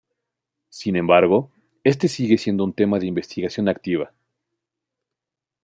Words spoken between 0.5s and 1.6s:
Sin embargo,